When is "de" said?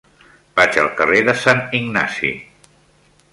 1.27-1.35